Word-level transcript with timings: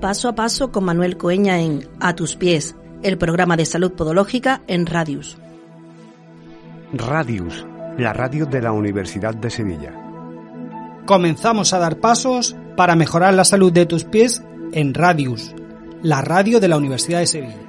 Paso 0.00 0.28
a 0.28 0.34
paso 0.34 0.70
con 0.70 0.84
Manuel 0.84 1.16
Coeña 1.16 1.58
en 1.58 1.88
A 2.00 2.14
tus 2.14 2.36
pies, 2.36 2.76
el 3.02 3.16
programa 3.16 3.56
de 3.56 3.64
salud 3.64 3.92
podológica 3.92 4.60
en 4.66 4.84
Radius. 4.84 5.38
Radius, 6.92 7.66
la 7.96 8.12
radio 8.12 8.44
de 8.44 8.60
la 8.60 8.72
Universidad 8.72 9.34
de 9.34 9.48
Sevilla. 9.48 9.94
Comenzamos 11.06 11.72
a 11.72 11.78
dar 11.78 11.96
pasos 11.96 12.56
para 12.76 12.94
mejorar 12.94 13.32
la 13.32 13.44
salud 13.44 13.72
de 13.72 13.86
tus 13.86 14.04
pies 14.04 14.44
en 14.72 14.92
Radius, 14.92 15.54
la 16.02 16.20
radio 16.20 16.60
de 16.60 16.68
la 16.68 16.76
Universidad 16.76 17.20
de 17.20 17.26
Sevilla. 17.26 17.66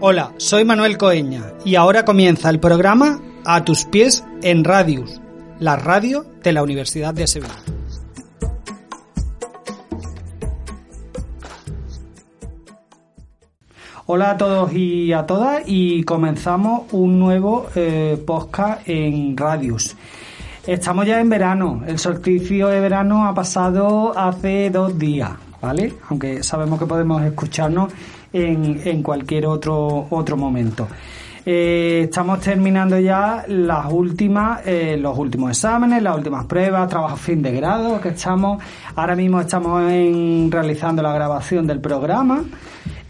Hola, 0.00 0.32
soy 0.38 0.64
Manuel 0.64 0.96
Coeña 0.96 1.52
y 1.66 1.74
ahora 1.74 2.06
comienza 2.06 2.48
el 2.48 2.60
programa 2.60 3.20
A 3.44 3.62
tus 3.62 3.84
pies 3.84 4.24
en 4.42 4.64
Radius, 4.64 5.20
la 5.58 5.76
radio 5.76 6.24
de 6.42 6.52
la 6.52 6.62
Universidad 6.62 7.12
de 7.12 7.26
Sevilla. 7.26 7.67
Hola 14.10 14.30
a 14.30 14.36
todos 14.38 14.72
y 14.72 15.12
a 15.12 15.26
todas 15.26 15.64
y 15.66 16.02
comenzamos 16.02 16.90
un 16.92 17.18
nuevo 17.18 17.66
eh, 17.74 18.16
podcast 18.26 18.88
en 18.88 19.36
Radius. 19.36 19.94
Estamos 20.66 21.04
ya 21.04 21.20
en 21.20 21.28
verano, 21.28 21.82
el 21.86 21.98
solsticio 21.98 22.68
de 22.68 22.80
verano 22.80 23.26
ha 23.26 23.34
pasado 23.34 24.18
hace 24.18 24.70
dos 24.70 24.98
días, 24.98 25.32
¿vale? 25.60 25.92
Aunque 26.08 26.42
sabemos 26.42 26.78
que 26.78 26.86
podemos 26.86 27.22
escucharnos 27.22 27.92
en, 28.32 28.80
en 28.82 29.02
cualquier 29.02 29.44
otro, 29.44 30.06
otro 30.08 30.38
momento. 30.38 30.88
Eh, 31.44 32.04
estamos 32.04 32.40
terminando 32.40 32.98
ya 32.98 33.44
las 33.46 33.92
últimas, 33.92 34.66
eh, 34.66 34.96
los 34.98 35.18
últimos 35.18 35.50
exámenes, 35.50 36.02
las 36.02 36.16
últimas 36.16 36.46
pruebas, 36.46 36.88
trabajos 36.88 37.20
fin 37.20 37.42
de 37.42 37.52
grado 37.52 38.00
que 38.00 38.08
estamos. 38.08 38.62
Ahora 38.96 39.14
mismo 39.14 39.38
estamos 39.38 39.82
en, 39.92 40.50
realizando 40.50 41.02
la 41.02 41.12
grabación 41.12 41.66
del 41.66 41.80
programa 41.80 42.42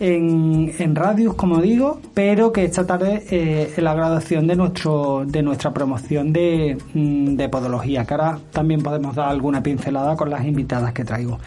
en, 0.00 0.72
en 0.78 0.94
Radius, 0.94 1.34
como 1.34 1.60
digo, 1.60 2.00
pero 2.14 2.52
que 2.52 2.64
esta 2.64 2.86
tarde 2.86 3.24
eh, 3.30 3.72
es 3.76 3.82
la 3.82 3.94
graduación 3.94 4.46
de 4.46 4.56
nuestro 4.56 5.24
de 5.26 5.42
nuestra 5.42 5.72
promoción 5.72 6.32
de, 6.32 6.78
mm, 6.94 7.34
de 7.34 7.48
podología, 7.48 8.04
que 8.04 8.14
ahora 8.14 8.38
también 8.52 8.80
podemos 8.80 9.14
dar 9.14 9.28
alguna 9.28 9.62
pincelada 9.62 10.16
con 10.16 10.30
las 10.30 10.44
invitadas 10.44 10.92
que 10.92 11.04
traigo. 11.04 11.38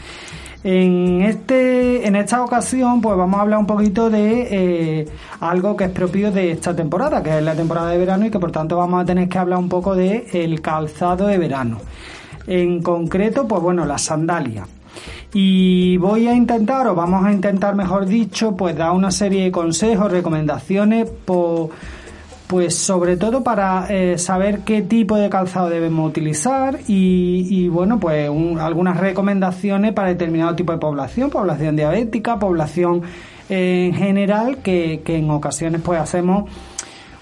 En, 0.63 1.21
este, 1.23 2.05
en 2.05 2.15
esta 2.15 2.43
ocasión, 2.43 3.01
pues 3.01 3.17
vamos 3.17 3.39
a 3.39 3.41
hablar 3.41 3.59
un 3.59 3.65
poquito 3.65 4.11
de 4.11 4.47
eh, 4.51 5.07
algo 5.39 5.75
que 5.75 5.85
es 5.85 5.89
propio 5.89 6.31
de 6.31 6.51
esta 6.51 6.75
temporada, 6.75 7.23
que 7.23 7.37
es 7.37 7.43
la 7.43 7.55
temporada 7.55 7.89
de 7.89 7.97
verano 7.97 8.27
y 8.27 8.29
que 8.29 8.37
por 8.37 8.51
tanto 8.51 8.77
vamos 8.77 9.01
a 9.01 9.05
tener 9.05 9.27
que 9.27 9.39
hablar 9.39 9.57
un 9.57 9.69
poco 9.69 9.95
de 9.95 10.27
el 10.33 10.61
calzado 10.61 11.25
de 11.25 11.39
verano. 11.39 11.79
En 12.45 12.81
concreto, 12.83 13.47
pues 13.47 13.61
bueno, 13.61 13.85
las 13.85 14.03
sandalias. 14.03 14.67
Y 15.33 15.95
voy 15.97 16.27
a 16.27 16.33
intentar, 16.33 16.87
o 16.87 16.95
vamos 16.95 17.23
a 17.23 17.31
intentar, 17.31 17.73
mejor 17.75 18.05
dicho, 18.05 18.55
pues 18.55 18.75
dar 18.75 18.91
una 18.91 19.11
serie 19.11 19.45
de 19.45 19.51
consejos, 19.51 20.11
recomendaciones, 20.11 21.09
pues 21.25 22.75
sobre 22.75 23.15
todo 23.15 23.41
para 23.41 23.85
eh, 23.89 24.17
saber 24.17 24.59
qué 24.65 24.81
tipo 24.81 25.15
de 25.15 25.29
calzado 25.29 25.69
debemos 25.69 26.09
utilizar 26.09 26.79
y, 26.85 27.69
bueno, 27.69 27.97
pues 27.97 28.29
algunas 28.59 28.97
recomendaciones 28.97 29.93
para 29.93 30.09
determinado 30.09 30.53
tipo 30.53 30.73
de 30.73 30.79
población, 30.79 31.29
población 31.29 31.77
diabética, 31.77 32.37
población 32.37 33.03
eh, 33.49 33.85
en 33.87 33.93
general, 33.93 34.57
que, 34.57 35.01
que, 35.05 35.17
en 35.17 35.29
ocasiones 35.29 35.79
pues 35.81 36.01
hacemos 36.01 36.49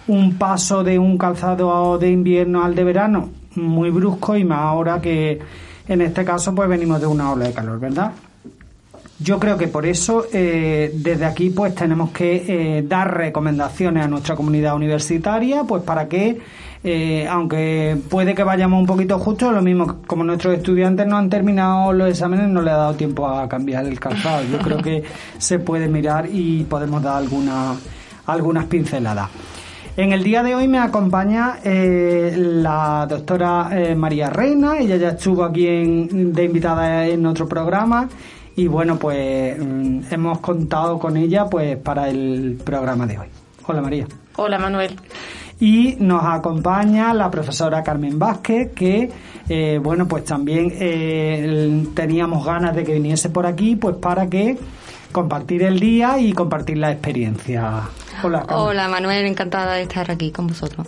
un 0.07 0.35
paso 0.39 0.83
de 0.83 0.97
un 0.97 1.19
calzado 1.19 1.99
de 1.99 2.09
invierno 2.09 2.63
al 2.63 2.73
de 2.73 2.83
verano 2.83 3.29
muy 3.53 3.91
brusco 3.91 4.35
y 4.35 4.43
más 4.43 4.61
ahora 4.61 4.99
que 4.99 5.39
en 5.89 6.01
este 6.01 6.23
caso 6.23 6.55
pues 6.55 6.69
venimos 6.69 7.01
de 7.01 7.07
una 7.07 7.31
ola 7.31 7.45
de 7.45 7.53
calor, 7.53 7.79
¿verdad? 7.79 8.11
Yo 9.21 9.37
creo 9.37 9.57
que 9.57 9.67
por 9.67 9.85
eso 9.85 10.27
eh, 10.31 10.91
desde 10.93 11.25
aquí 11.25 11.49
pues 11.49 11.75
tenemos 11.75 12.11
que 12.11 12.45
eh, 12.77 12.83
dar 12.87 13.17
recomendaciones 13.17 14.05
a 14.05 14.07
nuestra 14.07 14.35
comunidad 14.35 14.75
universitaria 14.75 15.65
pues 15.65 15.83
para 15.83 16.07
que 16.07 16.39
eh, 16.81 17.27
aunque 17.27 17.97
puede 18.09 18.33
que 18.33 18.43
vayamos 18.43 18.79
un 18.79 18.85
poquito 18.85 19.19
justo, 19.19 19.51
lo 19.51 19.61
mismo 19.61 19.97
como 20.07 20.23
nuestros 20.23 20.55
estudiantes 20.55 21.05
no 21.07 21.17
han 21.17 21.29
terminado 21.29 21.91
los 21.91 22.09
exámenes, 22.09 22.47
no 22.47 22.61
le 22.61 22.71
ha 22.71 22.77
dado 22.77 22.93
tiempo 22.93 23.27
a 23.27 23.49
cambiar 23.49 23.85
el 23.85 23.99
calzado. 23.99 24.43
Yo 24.49 24.59
creo 24.59 24.77
que 24.77 25.03
se 25.37 25.59
puede 25.59 25.89
mirar 25.89 26.29
y 26.31 26.63
podemos 26.63 27.03
dar 27.03 27.17
alguna, 27.17 27.75
algunas 28.27 28.65
pinceladas. 28.65 29.29
En 29.99 30.13
el 30.13 30.23
día 30.23 30.43
de 30.43 30.55
hoy 30.55 30.65
me 30.69 30.79
acompaña 30.79 31.59
la 31.61 33.05
doctora 33.05 33.69
María 33.97 34.29
Reina, 34.29 34.77
ella 34.79 34.95
ya 34.95 35.09
estuvo 35.09 35.43
aquí 35.43 35.65
de 35.65 36.45
invitada 36.45 37.05
en 37.05 37.25
otro 37.25 37.49
programa 37.49 38.07
y 38.55 38.65
bueno, 38.67 38.97
pues 38.97 39.59
mm, 39.59 40.03
hemos 40.09 40.39
contado 40.39 40.97
con 40.97 41.17
ella 41.17 41.47
pues 41.49 41.75
para 41.75 42.07
el 42.07 42.61
programa 42.63 43.05
de 43.07 43.19
hoy. 43.19 43.27
Hola 43.67 43.81
María. 43.81 44.07
Hola 44.37 44.57
Manuel. 44.57 44.95
Y 45.59 45.97
nos 45.99 46.23
acompaña 46.23 47.13
la 47.13 47.29
profesora 47.29 47.83
Carmen 47.83 48.17
Vázquez, 48.17 48.71
que 48.73 49.09
eh, 49.49 49.81
bueno, 49.83 50.07
pues 50.07 50.23
también 50.23 50.71
eh, 50.79 51.85
teníamos 51.93 52.45
ganas 52.45 52.73
de 52.73 52.85
que 52.85 52.93
viniese 52.93 53.31
por 53.31 53.45
aquí, 53.45 53.75
pues 53.75 53.97
para 53.97 54.29
que 54.29 54.57
compartir 55.11 55.63
el 55.63 55.79
día 55.79 56.19
y 56.19 56.33
compartir 56.33 56.77
la 56.77 56.91
experiencia. 56.91 57.89
Hola, 58.23 58.45
Hola 58.49 58.87
Manuel, 58.87 59.25
encantada 59.25 59.75
de 59.75 59.83
estar 59.83 60.09
aquí 60.11 60.31
con 60.31 60.47
vosotros. 60.47 60.87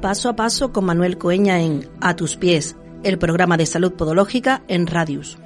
Paso 0.00 0.30
a 0.30 0.36
paso 0.36 0.72
con 0.72 0.86
Manuel 0.86 1.18
Coeña 1.18 1.60
en 1.60 1.88
A 2.00 2.16
tus 2.16 2.36
pies, 2.36 2.76
el 3.02 3.18
programa 3.18 3.56
de 3.56 3.66
salud 3.66 3.92
podológica 3.92 4.62
en 4.68 4.86
Radius. 4.86 5.38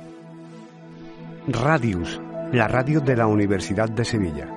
Radius, 1.49 2.21
la 2.53 2.69
radio 2.69 3.01
de 3.01 3.17
la 3.17 3.27
Universidad 3.27 3.89
de 3.89 4.05
Sevilla. 4.05 4.49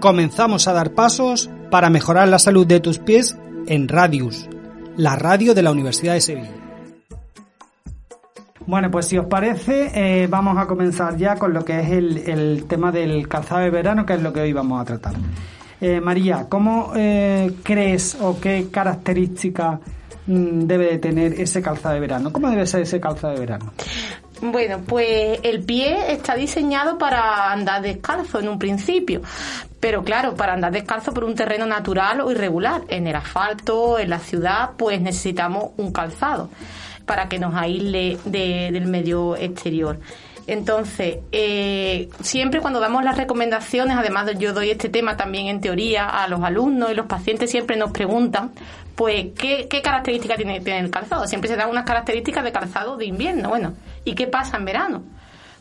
Comenzamos 0.00 0.66
a 0.66 0.72
dar 0.72 0.92
pasos 0.92 1.50
para 1.70 1.90
mejorar 1.90 2.28
la 2.28 2.38
salud 2.38 2.66
de 2.66 2.80
tus 2.80 2.98
pies 2.98 3.36
en 3.66 3.88
Radius, 3.88 4.48
la 4.96 5.16
radio 5.16 5.54
de 5.54 5.62
la 5.62 5.70
Universidad 5.70 6.14
de 6.14 6.20
Sevilla. 6.20 6.61
Bueno, 8.66 8.90
pues 8.90 9.06
si 9.06 9.18
os 9.18 9.26
parece, 9.26 9.90
eh, 9.94 10.26
vamos 10.28 10.56
a 10.56 10.66
comenzar 10.66 11.16
ya 11.16 11.36
con 11.36 11.52
lo 11.52 11.64
que 11.64 11.80
es 11.80 11.90
el, 11.90 12.64
tema 12.68 12.92
del 12.92 13.28
calzado 13.28 13.62
de 13.62 13.70
verano, 13.70 14.06
que 14.06 14.14
es 14.14 14.22
lo 14.22 14.32
que 14.32 14.40
hoy 14.40 14.52
vamos 14.52 14.80
a 14.80 14.84
tratar. 14.84 15.14
Eh, 15.80 16.00
María, 16.00 16.46
¿cómo 16.48 16.92
eh, 16.94 17.54
crees 17.62 18.16
o 18.20 18.38
qué 18.38 18.68
características 18.70 19.80
mm, 20.26 20.60
debe 20.60 20.92
de 20.92 20.98
tener 20.98 21.40
ese 21.40 21.60
calzado 21.60 21.94
de 21.94 22.00
verano? 22.00 22.32
¿Cómo 22.32 22.48
debe 22.50 22.66
ser 22.66 22.82
ese 22.82 23.00
calzado 23.00 23.34
de 23.34 23.40
verano? 23.40 23.72
Bueno, 24.40 24.80
pues 24.86 25.40
el 25.42 25.62
pie 25.64 26.12
está 26.12 26.34
diseñado 26.34 26.98
para 26.98 27.52
andar 27.52 27.82
descalzo 27.82 28.40
en 28.40 28.48
un 28.48 28.58
principio, 28.58 29.22
pero 29.78 30.02
claro, 30.02 30.34
para 30.34 30.54
andar 30.54 30.72
descalzo 30.72 31.12
por 31.12 31.24
un 31.24 31.34
terreno 31.34 31.66
natural 31.66 32.20
o 32.20 32.30
irregular, 32.30 32.82
en 32.88 33.06
el 33.06 33.14
asfalto, 33.14 33.98
en 33.98 34.10
la 34.10 34.18
ciudad, 34.18 34.70
pues 34.76 35.00
necesitamos 35.00 35.70
un 35.76 35.92
calzado 35.92 36.48
para 37.12 37.28
que 37.28 37.38
nos 37.38 37.54
aísle 37.54 38.16
del 38.24 38.86
medio 38.86 39.36
exterior. 39.36 39.98
Entonces, 40.46 41.18
eh, 41.30 42.08
siempre 42.22 42.60
cuando 42.60 42.80
damos 42.80 43.04
las 43.04 43.18
recomendaciones, 43.18 43.98
además 43.98 44.30
yo 44.38 44.54
doy 44.54 44.70
este 44.70 44.88
tema 44.88 45.14
también 45.18 45.48
en 45.48 45.60
teoría 45.60 46.08
a 46.08 46.26
los 46.26 46.42
alumnos 46.42 46.90
y 46.90 46.94
los 46.94 47.04
pacientes 47.04 47.50
siempre 47.50 47.76
nos 47.76 47.90
preguntan, 47.90 48.52
pues, 48.96 49.26
¿qué, 49.36 49.68
características 49.82 50.38
tiene, 50.38 50.56
el 50.56 50.90
calzado? 50.90 51.26
Siempre 51.26 51.50
se 51.50 51.56
dan 51.56 51.68
unas 51.68 51.84
características 51.84 52.44
de 52.44 52.50
calzado 52.50 52.96
de 52.96 53.04
invierno. 53.04 53.50
Bueno, 53.50 53.74
¿y 54.06 54.14
qué 54.14 54.26
pasa 54.26 54.56
en 54.56 54.64
verano? 54.64 55.02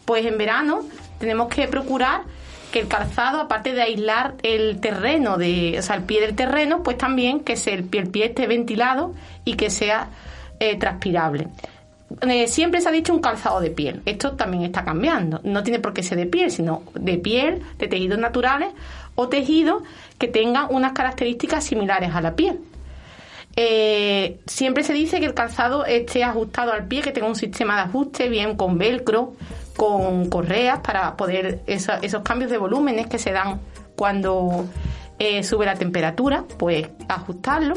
Pues 0.06 0.25
en 0.25 0.38
verano 0.38 0.86
tenemos 1.19 1.50
que 1.50 1.68
procurar 1.68 2.21
que 2.71 2.80
el 2.80 2.88
calzado, 2.88 3.42
aparte 3.42 3.74
de 3.74 3.81
aislar 3.81 4.36
el 4.42 4.80
terreno, 4.80 5.36
de, 5.36 5.75
o 5.77 5.81
sea, 5.81 5.98
el 5.98 6.03
pie 6.03 6.21
del 6.21 6.33
terreno, 6.33 6.81
pues 6.81 6.98
también 6.98 7.42
que 7.42 7.57
el 7.65 8.07
pie 8.07 8.27
esté 8.27 8.48
ventilado 8.48 9.13
y 9.44 9.56
que 9.56 9.69
sea 9.69 10.07
eh, 10.62 10.78
transpirable. 10.78 11.48
Eh, 12.22 12.48
siempre 12.48 12.81
se 12.81 12.90
ha 12.90 12.92
dicho 12.92 13.12
un 13.12 13.19
calzado 13.19 13.60
de 13.60 13.72
piel. 13.72 14.04
Esto 14.06 14.34
también 14.34 14.62
está 14.62 14.86
cambiando. 14.86 15.42
No 15.44 15.63
tiene 15.63 15.80
por 15.80 15.92
qué 15.92 16.04
ser 16.04 16.19
de 16.19 16.28
piel, 16.28 16.52
sino 16.52 16.84
de 16.94 17.18
piel, 17.18 17.63
de 17.80 17.88
tejidos 17.88 18.19
naturales 18.19 18.69
o 19.16 19.28
tejidos 19.28 19.81
que 20.19 20.28
tengan 20.28 20.68
unas 20.69 20.92
características 20.94 21.63
similares 21.63 22.13
a 22.13 22.22
la 22.22 22.36
piel. 22.36 22.60
Eh, 23.56 24.40
siempre 24.46 24.84
se 24.84 24.94
dice 24.94 25.19
que 25.19 25.25
el 25.25 25.34
calzado 25.34 25.84
esté 25.84 26.24
ajustado 26.24 26.74
al 26.74 26.88
pie, 26.88 27.02
que 27.02 27.12
tenga 27.12 27.28
un 27.28 27.36
sistema 27.36 27.75
de 27.78 27.81
ajuste, 27.81 28.30
bien 28.30 28.56
con 28.56 28.78
velcro, 28.78 29.34
con 29.75 30.30
correas, 30.30 30.81
para 30.81 31.18
poder 31.18 31.62
esos 31.66 32.22
cambios 32.24 32.52
de 32.52 32.60
volúmenes 32.60 33.08
que 33.08 33.18
se 33.18 33.31
dan 33.31 33.60
cuando 33.96 34.66
eh, 35.21 35.44
sube 35.44 35.68
la 35.68 35.75
temperatura, 35.75 36.45
pues 36.57 36.89
ajustarlo. 37.07 37.75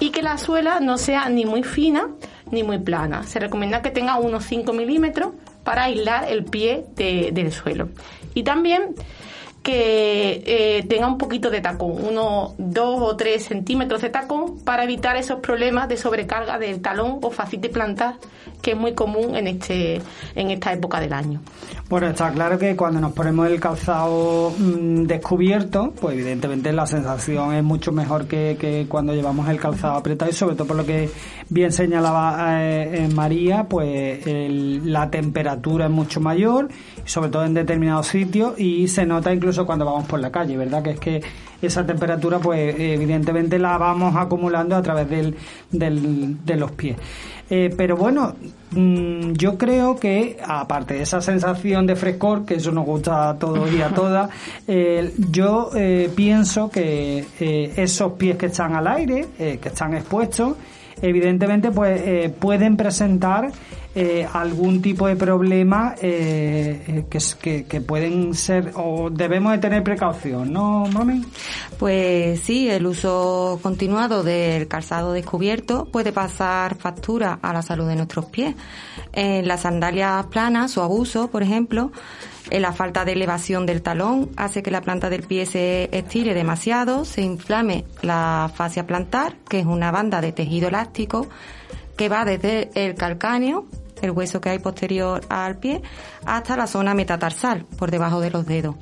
Y 0.00 0.10
que 0.10 0.20
la 0.20 0.36
suela 0.36 0.80
no 0.80 0.98
sea 0.98 1.26
ni 1.30 1.46
muy 1.46 1.62
fina 1.62 2.10
ni 2.50 2.62
muy 2.62 2.78
plana. 2.78 3.22
Se 3.22 3.40
recomienda 3.40 3.80
que 3.80 3.90
tenga 3.90 4.16
unos 4.16 4.44
5 4.44 4.74
milímetros 4.74 5.32
para 5.64 5.84
aislar 5.84 6.30
el 6.30 6.44
pie 6.44 6.84
del 6.94 7.52
suelo. 7.52 7.88
Y 8.34 8.42
también 8.42 8.94
que 9.62 10.42
eh, 10.46 10.86
tenga 10.88 11.06
un 11.06 11.16
poquito 11.16 11.48
de 11.48 11.62
tacón, 11.62 12.04
unos 12.04 12.52
2 12.58 13.00
o 13.00 13.16
3 13.16 13.42
centímetros 13.42 14.02
de 14.02 14.10
tacón 14.10 14.60
para 14.62 14.84
evitar 14.84 15.16
esos 15.16 15.40
problemas 15.40 15.88
de 15.88 15.96
sobrecarga 15.96 16.58
del 16.58 16.82
talón 16.82 17.18
o 17.22 17.30
facite 17.30 17.70
plantar 17.70 18.16
que 18.60 18.72
es 18.72 18.76
muy 18.76 18.94
común 18.94 19.36
en 19.36 19.46
este 19.46 20.00
en 20.34 20.50
esta 20.50 20.72
época 20.72 21.00
del 21.00 21.12
año. 21.12 21.40
Bueno, 21.88 22.08
está 22.08 22.30
claro 22.32 22.58
que 22.58 22.76
cuando 22.76 23.00
nos 23.00 23.12
ponemos 23.12 23.48
el 23.48 23.58
calzado 23.58 24.52
mm, 24.58 25.04
descubierto, 25.04 25.92
pues 25.98 26.14
evidentemente 26.14 26.72
la 26.72 26.86
sensación 26.86 27.54
es 27.54 27.64
mucho 27.64 27.92
mejor 27.92 28.26
que, 28.26 28.86
cuando 28.88 29.14
llevamos 29.14 29.48
el 29.48 29.58
calzado 29.58 29.94
apretado 29.94 30.30
y 30.30 30.34
sobre 30.34 30.54
todo 30.54 30.68
por 30.68 30.76
lo 30.76 30.84
que 30.84 31.08
bien 31.48 31.72
señalaba 31.72 32.58
eh, 32.62 33.08
María, 33.14 33.64
pues 33.64 34.20
la 34.26 35.10
temperatura 35.10 35.86
es 35.86 35.90
mucho 35.90 36.20
mayor, 36.20 36.68
sobre 37.04 37.30
todo 37.30 37.44
en 37.44 37.54
determinados 37.54 38.08
sitios 38.08 38.58
y 38.58 38.88
se 38.88 39.06
nota 39.06 39.32
incluso 39.32 39.64
cuando 39.64 39.84
vamos 39.84 40.06
por 40.06 40.20
la 40.20 40.30
calle, 40.30 40.56
¿verdad? 40.56 40.82
Que 40.82 40.90
es 40.90 41.00
que 41.00 41.22
esa 41.60 41.84
temperatura, 41.84 42.38
pues 42.38 42.74
evidentemente 42.78 43.58
la 43.58 43.78
vamos 43.78 44.14
acumulando 44.16 44.76
a 44.76 44.82
través 44.82 45.08
del, 45.08 45.36
de 45.70 46.56
los 46.56 46.70
pies. 46.72 46.96
Eh, 47.50 47.72
pero 47.76 47.96
bueno, 47.96 48.34
mm, 48.72 49.32
yo 49.32 49.56
creo 49.56 49.96
que, 49.96 50.38
aparte 50.46 50.94
de 50.94 51.02
esa 51.02 51.20
sensación 51.20 51.86
de 51.86 51.96
frescor, 51.96 52.44
que 52.44 52.54
eso 52.54 52.72
nos 52.72 52.84
gusta 52.84 53.30
a 53.30 53.38
todos 53.38 53.72
y 53.72 53.80
a 53.80 53.88
todas, 53.94 54.30
eh, 54.66 55.12
yo 55.30 55.70
eh, 55.74 56.10
pienso 56.14 56.70
que 56.70 57.24
esos 57.76 58.12
pies 58.12 58.36
que 58.36 58.46
están 58.46 58.74
al 58.74 58.86
aire, 58.86 59.28
que 59.36 59.68
están 59.68 59.94
expuestos, 59.94 60.56
evidentemente 61.02 61.70
pues 61.70 62.30
pueden 62.32 62.76
presentar 62.76 63.50
eh, 64.00 64.28
algún 64.32 64.80
tipo 64.80 65.08
de 65.08 65.16
problema 65.16 65.94
eh, 66.00 67.04
que, 67.10 67.64
que, 67.64 67.80
pueden 67.80 68.32
ser 68.34 68.70
o 68.76 69.10
debemos 69.10 69.50
de 69.50 69.58
tener 69.58 69.82
precaución, 69.82 70.52
¿no, 70.52 70.86
mami? 70.86 71.24
Pues 71.80 72.38
sí, 72.40 72.68
el 72.68 72.86
uso 72.86 73.58
continuado 73.60 74.22
del 74.22 74.68
calzado 74.68 75.12
descubierto 75.12 75.86
puede 75.86 76.12
pasar 76.12 76.76
factura 76.76 77.40
a 77.42 77.52
la 77.52 77.62
salud 77.62 77.88
de 77.88 77.96
nuestros 77.96 78.26
pies. 78.26 78.54
En 79.12 79.48
las 79.48 79.62
sandalias 79.62 80.26
planas, 80.26 80.70
su 80.70 80.80
abuso, 80.80 81.28
por 81.28 81.42
ejemplo, 81.42 81.90
la 82.50 82.72
falta 82.72 83.04
de 83.04 83.12
elevación 83.12 83.66
del 83.66 83.82
talón 83.82 84.30
hace 84.36 84.62
que 84.62 84.70
la 84.70 84.80
planta 84.80 85.10
del 85.10 85.22
pie 85.22 85.46
se 85.46 85.88
estire 85.96 86.34
demasiado, 86.34 87.04
se 87.04 87.22
inflame 87.22 87.84
la 88.02 88.50
fascia 88.54 88.86
plantar, 88.86 89.36
que 89.48 89.60
es 89.60 89.66
una 89.66 89.90
banda 89.90 90.20
de 90.20 90.32
tejido 90.32 90.68
elástico 90.68 91.26
que 91.96 92.08
va 92.08 92.24
desde 92.24 92.70
el 92.74 92.94
calcáneo 92.94 93.66
el 94.02 94.10
hueso 94.12 94.40
que 94.40 94.50
hay 94.50 94.58
posterior 94.58 95.20
al 95.28 95.58
pie, 95.58 95.82
hasta 96.24 96.56
la 96.56 96.66
zona 96.66 96.94
metatarsal, 96.94 97.64
por 97.76 97.90
debajo 97.90 98.20
de 98.20 98.30
los 98.30 98.46
dedos. 98.46 98.76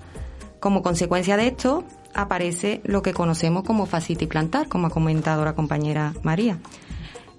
Como 0.61 0.83
consecuencia 0.83 1.37
de 1.37 1.49
esto, 1.49 1.85
aparece 2.15 2.81
lo 2.85 3.03
que 3.03 3.13
conocemos 3.13 3.65
como 3.65 3.87
fascitis 3.87 4.29
plantar, 4.29 4.69
como 4.69 4.89
ha 4.89 4.91
comentado 4.91 5.45
la 5.45 5.55
compañera 5.55 6.15
María. 6.23 6.59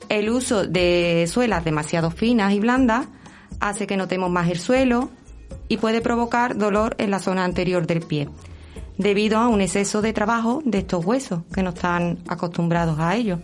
El 0.09 0.29
uso 0.29 0.65
de 0.65 1.25
suelas 1.27 1.65
demasiado 1.65 2.11
finas 2.11 2.53
y 2.53 2.59
blandas 2.59 3.07
hace 3.59 3.87
que 3.87 3.97
notemos 3.97 4.29
más 4.29 4.49
el 4.49 4.59
suelo 4.59 5.09
y 5.67 5.77
puede 5.77 6.01
provocar 6.01 6.57
dolor 6.57 6.95
en 6.97 7.11
la 7.11 7.19
zona 7.19 7.43
anterior 7.43 7.87
del 7.87 8.01
pie, 8.01 8.29
debido 8.97 9.37
a 9.39 9.47
un 9.47 9.61
exceso 9.61 10.01
de 10.01 10.13
trabajo 10.13 10.61
de 10.65 10.79
estos 10.79 11.05
huesos 11.05 11.41
que 11.53 11.63
no 11.63 11.69
están 11.69 12.19
acostumbrados 12.27 12.99
a 12.99 13.15
ello. 13.15 13.39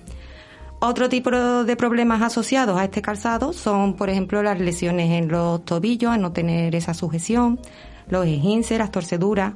Otro 0.86 1.08
tipo 1.08 1.32
de 1.32 1.76
problemas 1.78 2.22
asociados 2.22 2.78
a 2.78 2.84
este 2.84 3.02
calzado 3.02 3.54
son, 3.54 3.96
por 3.96 4.10
ejemplo, 4.10 4.44
las 4.44 4.60
lesiones 4.60 5.12
en 5.12 5.30
los 5.30 5.64
tobillos, 5.64 6.12
al 6.12 6.22
no 6.22 6.34
tener 6.34 6.76
esa 6.76 6.94
sujeción, 6.94 7.58
los 8.10 8.26
esguinces, 8.26 8.78
las 8.78 8.92
torceduras. 8.92 9.54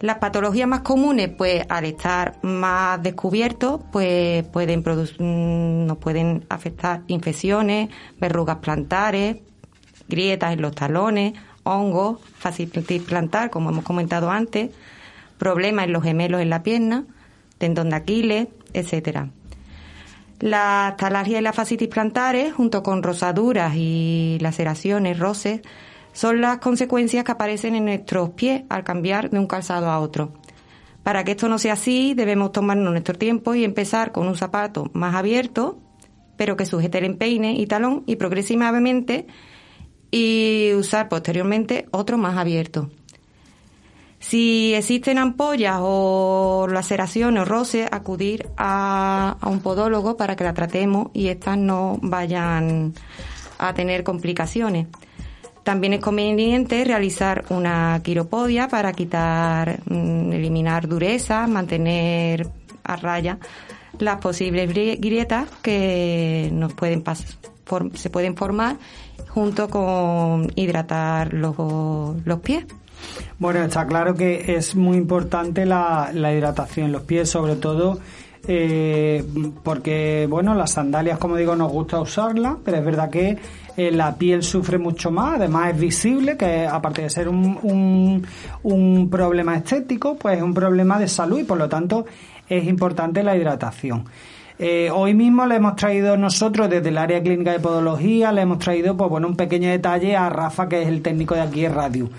Las 0.00 0.18
patologías 0.18 0.68
más 0.68 0.80
comunes, 0.80 1.30
pues 1.36 1.64
al 1.68 1.84
estar 1.86 2.38
más 2.42 3.02
descubiertos, 3.02 3.80
pues 3.92 4.44
pueden 4.44 4.80
mm, 4.80 5.86
nos 5.86 5.98
pueden 5.98 6.44
afectar 6.48 7.02
infecciones, 7.06 7.88
verrugas 8.18 8.56
plantares, 8.58 9.38
grietas 10.08 10.52
en 10.52 10.60
los 10.60 10.74
talones, 10.74 11.32
hongos, 11.62 12.20
fascitis 12.38 13.02
plantar, 13.02 13.50
como 13.50 13.70
hemos 13.70 13.84
comentado 13.84 14.30
antes, 14.30 14.70
problemas 15.38 15.86
en 15.86 15.92
los 15.92 16.02
gemelos 16.02 16.40
en 16.40 16.50
la 16.50 16.62
pierna, 16.62 17.04
tendón 17.58 17.90
de 17.90 17.96
Aquiles, 17.96 18.48
etcétera. 18.72 19.30
La 20.40 20.94
talargia 20.96 21.38
y 21.38 21.42
la 21.42 21.52
fascitis 21.52 21.88
plantares, 21.88 22.54
junto 22.54 22.82
con 22.82 23.02
rosaduras 23.02 23.74
y 23.76 24.38
laceraciones, 24.40 25.18
roces, 25.18 25.60
son 26.12 26.40
las 26.40 26.58
consecuencias 26.58 27.24
que 27.24 27.32
aparecen 27.32 27.74
en 27.74 27.84
nuestros 27.84 28.30
pies 28.30 28.62
al 28.68 28.82
cambiar 28.82 29.30
de 29.30 29.38
un 29.38 29.46
calzado 29.46 29.90
a 29.90 30.00
otro. 30.00 30.32
Para 31.02 31.24
que 31.24 31.32
esto 31.32 31.48
no 31.48 31.58
sea 31.58 31.74
así, 31.74 32.14
debemos 32.14 32.52
tomarnos 32.52 32.90
nuestro 32.90 33.14
tiempo 33.14 33.54
y 33.54 33.64
empezar 33.64 34.12
con 34.12 34.26
un 34.26 34.36
zapato 34.36 34.90
más 34.92 35.14
abierto, 35.14 35.78
pero 36.36 36.56
que 36.56 36.66
sujete 36.66 36.98
el 36.98 37.04
empeine 37.04 37.54
y 37.54 37.66
talón, 37.66 38.02
y 38.06 38.16
progresivamente 38.16 39.26
y 40.10 40.72
usar 40.74 41.08
posteriormente 41.08 41.86
otro 41.90 42.18
más 42.18 42.36
abierto. 42.36 42.90
Si 44.20 44.74
existen 44.74 45.16
ampollas 45.16 45.78
o 45.80 46.66
laceraciones 46.70 47.42
o 47.42 47.44
roces, 47.46 47.88
acudir 47.90 48.48
a, 48.58 49.38
un 49.46 49.60
podólogo 49.60 50.16
para 50.16 50.36
que 50.36 50.44
la 50.44 50.52
tratemos 50.52 51.08
y 51.14 51.28
estas 51.28 51.56
no 51.56 51.98
vayan 52.02 52.92
a 53.58 53.72
tener 53.72 54.04
complicaciones. 54.04 54.88
También 55.62 55.94
es 55.94 56.00
conveniente 56.00 56.84
realizar 56.84 57.44
una 57.48 58.00
quiropodia 58.02 58.68
para 58.68 58.92
quitar, 58.92 59.80
mm, 59.86 60.32
eliminar 60.32 60.86
dureza, 60.86 61.46
mantener 61.46 62.48
a 62.84 62.96
raya 62.96 63.38
las 63.98 64.18
posibles 64.18 64.68
grietas 65.00 65.48
que 65.62 66.50
nos 66.52 66.72
pueden 66.74 67.02
se 67.94 68.10
pueden 68.10 68.36
formar 68.36 68.76
junto 69.32 69.68
con 69.68 70.50
hidratar 70.54 71.32
los, 71.32 71.56
los 72.24 72.40
pies. 72.40 72.66
Bueno, 73.38 73.62
está 73.62 73.86
claro 73.86 74.14
que 74.14 74.56
es 74.56 74.76
muy 74.76 74.96
importante 74.98 75.64
la, 75.64 76.10
hidratación 76.12 76.86
en 76.86 76.92
los 76.92 77.02
pies, 77.02 77.30
sobre 77.30 77.56
todo 77.56 77.98
eh, 78.46 79.24
porque, 79.62 80.26
bueno, 80.28 80.54
las 80.54 80.72
sandalias, 80.72 81.18
como 81.18 81.36
digo, 81.36 81.56
nos 81.56 81.70
gusta 81.70 82.00
usarlas, 82.00 82.56
pero 82.64 82.78
es 82.78 82.84
verdad 82.84 83.10
que 83.10 83.38
eh, 83.76 83.90
la 83.90 84.14
piel 84.16 84.42
sufre 84.42 84.78
mucho 84.78 85.10
más, 85.10 85.36
además 85.36 85.72
es 85.72 85.80
visible, 85.80 86.36
que 86.36 86.66
aparte 86.66 87.02
de 87.02 87.10
ser 87.10 87.28
un, 87.28 87.58
un, 87.62 88.26
un 88.62 89.08
problema 89.10 89.56
estético, 89.56 90.16
pues 90.16 90.36
es 90.36 90.42
un 90.42 90.54
problema 90.54 90.98
de 90.98 91.08
salud 91.08 91.38
y 91.38 91.44
por 91.44 91.58
lo 91.58 91.68
tanto 91.68 92.04
es 92.48 92.64
importante 92.66 93.22
la 93.22 93.36
hidratación. 93.36 94.04
Eh, 94.62 94.90
hoy 94.90 95.14
mismo 95.14 95.46
le 95.46 95.54
hemos 95.54 95.74
traído 95.74 96.18
nosotros 96.18 96.68
desde 96.68 96.90
el 96.90 96.98
área 96.98 97.22
clínica 97.22 97.52
de 97.52 97.60
podología, 97.60 98.30
le 98.30 98.42
hemos 98.42 98.58
traído 98.58 98.94
pues 98.94 99.08
bueno 99.08 99.26
un 99.26 99.34
pequeño 99.34 99.70
detalle 99.70 100.14
a 100.14 100.28
Rafa, 100.28 100.68
que 100.68 100.82
es 100.82 100.88
el 100.88 101.00
técnico 101.00 101.34
de 101.34 101.40
aquí 101.40 101.64
en 101.64 101.74
radio. 101.74 102.10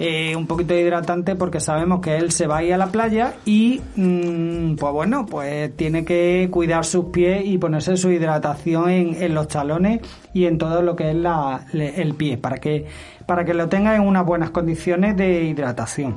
Eh, 0.00 0.34
un 0.34 0.48
poquito 0.48 0.74
de 0.74 0.80
hidratante 0.80 1.36
porque 1.36 1.60
sabemos 1.60 2.00
que 2.00 2.16
él 2.16 2.32
se 2.32 2.48
va 2.48 2.56
a 2.56 2.64
ir 2.64 2.74
a 2.74 2.78
la 2.78 2.88
playa 2.88 3.34
y 3.44 3.80
mm, 3.94 4.74
pues 4.74 4.92
bueno, 4.92 5.24
pues 5.24 5.76
tiene 5.76 6.04
que 6.04 6.48
cuidar 6.50 6.84
sus 6.84 7.04
pies 7.06 7.42
y 7.44 7.58
ponerse 7.58 7.96
su 7.96 8.10
hidratación 8.10 8.90
en, 8.90 9.32
los 9.32 9.46
talones 9.46 10.00
y 10.32 10.46
en 10.46 10.58
todo 10.58 10.82
lo 10.82 10.96
que 10.96 11.10
es 11.10 11.16
la, 11.16 11.64
el 11.72 12.14
pie, 12.14 12.38
para 12.38 12.56
que, 12.56 12.86
para 13.24 13.44
que 13.44 13.54
lo 13.54 13.68
tenga 13.68 13.94
en 13.94 14.02
unas 14.02 14.26
buenas 14.26 14.50
condiciones 14.50 15.16
de 15.16 15.44
hidratación. 15.44 16.16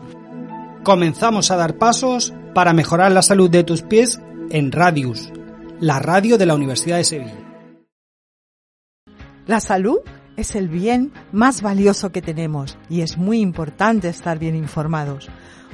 Comenzamos 0.82 1.52
a 1.52 1.56
dar 1.56 1.76
pasos 1.76 2.34
para 2.56 2.74
mejorar 2.74 3.12
la 3.12 3.22
salud 3.22 3.52
de 3.52 3.64
tus 3.64 3.84
pies 3.84 4.20
en 4.50 4.72
Radius 4.72 5.32
la 5.80 6.00
radio 6.00 6.38
de 6.38 6.46
la 6.46 6.56
Universidad 6.56 6.98
de 6.98 7.04
Sevilla. 7.04 7.38
La 9.46 9.60
salud 9.60 10.00
es 10.36 10.56
el 10.56 10.70
bien 10.70 11.14
más 11.32 11.62
valioso 11.62 12.12
que 12.12 12.22
tenemos 12.22 12.78
y 12.90 13.02
es 13.02 13.18
muy 13.18 13.40
importante 13.40 14.10
estar 14.10 14.40
bien 14.40 14.56
informados. 14.56 15.30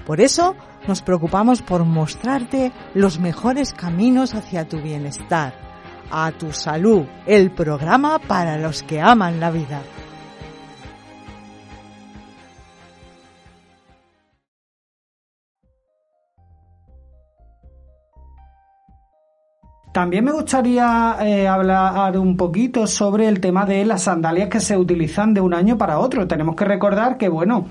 Por 0.05 0.19
eso 0.19 0.55
nos 0.87 1.01
preocupamos 1.01 1.61
por 1.61 1.85
mostrarte 1.85 2.71
los 2.93 3.19
mejores 3.19 3.73
caminos 3.73 4.35
hacia 4.35 4.67
tu 4.67 4.81
bienestar, 4.81 5.53
a 6.11 6.31
tu 6.31 6.51
salud, 6.51 7.05
el 7.25 7.51
programa 7.51 8.19
para 8.19 8.57
los 8.57 8.83
que 8.83 8.99
aman 8.99 9.39
la 9.39 9.51
vida. 9.51 9.81
También 19.93 20.25
me 20.25 20.31
gustaría 20.31 21.17
eh, 21.21 21.47
hablar 21.47 22.17
un 22.17 22.35
poquito 22.35 22.87
sobre 22.87 23.27
el 23.27 23.39
tema 23.39 23.63
de 23.63 23.85
las 23.85 24.01
sandalias 24.01 24.49
que 24.49 24.59
se 24.59 24.75
utilizan 24.75 25.35
de 25.35 25.39
un 25.39 25.53
año 25.53 25.77
para 25.77 25.99
otro. 25.99 26.27
Tenemos 26.27 26.55
que 26.55 26.65
recordar 26.65 27.15
que, 27.15 27.29
bueno, 27.29 27.67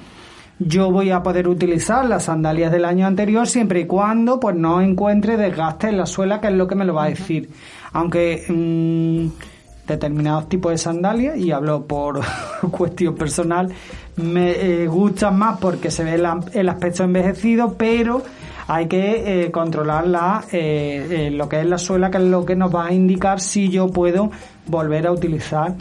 yo 0.61 0.93
voy 0.93 1.11
a 1.11 1.21
poder 1.21 1.49
utilizar 1.49 2.05
las 2.05 2.27
sandalias 2.27 2.71
del 2.71 2.85
año 2.85 3.09
anterior 3.09 3.49
siempre 3.49 3.81
y 3.81 3.87
cuando 3.87 4.39
pues 4.39 4.55
no 4.55 4.81
encuentre 4.81 5.37
desgaste 5.37 5.89
en 5.89 5.97
la 5.97 6.07
suela, 6.07 6.41
que 6.41 6.47
es 6.47 6.53
lo 6.53 6.69
que 6.69 6.77
me 6.77 6.85
lo 6.85 6.95
va 6.95 7.07
a 7.07 7.09
decir. 7.09 7.51
Aunque 7.93 8.45
mm, 8.49 9.89
determinados 9.89 10.49
tipos 10.49 10.71
de 10.71 10.79
sandalias, 10.79 11.37
y 11.37 11.51
hablo 11.51 11.89
por 11.89 12.21
cuestión 12.71 13.17
personal, 13.17 13.69
me 14.15 14.53
eh, 14.53 14.87
gustan 14.87 15.37
más 15.37 15.59
porque 15.59 15.91
se 15.91 16.05
ve 16.05 16.23
el 16.53 16.69
aspecto 16.69 17.03
envejecido, 17.03 17.75
pero 17.77 18.23
hay 18.69 18.87
que 18.87 19.45
eh, 19.45 19.51
controlar 19.51 20.07
la, 20.07 20.45
eh, 20.53 21.31
lo 21.33 21.49
que 21.49 21.61
es 21.61 21.67
la 21.67 21.79
suela, 21.79 22.11
que 22.11 22.19
es 22.19 22.25
lo 22.25 22.45
que 22.45 22.57
nos 22.57 22.75
va 22.75 22.87
a 22.87 22.93
indicar 22.93 23.41
si 23.41 23.69
yo 23.69 23.89
puedo 23.89 24.31
volver 24.67 25.07
a 25.07 25.13
utilizar 25.13 25.75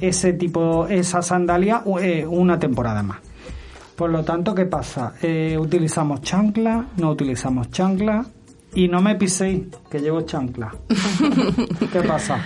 ese 0.00 0.32
tipo, 0.32 0.86
esa 0.86 1.22
sandalia 1.22 1.82
una 1.84 2.58
temporada 2.58 3.02
más. 3.02 3.18
Por 3.96 4.10
lo 4.10 4.24
tanto, 4.24 4.54
¿qué 4.54 4.64
pasa? 4.64 5.14
utilizamos 5.58 6.22
chancla, 6.22 6.86
no 6.96 7.10
utilizamos 7.10 7.70
chancla 7.70 8.24
y 8.74 8.88
no 8.88 9.00
me 9.00 9.16
piséis, 9.16 9.62
que 9.90 9.98
llevo 9.98 10.20
chancla. 10.22 10.72
¿Qué 11.92 12.02
pasa? 12.02 12.40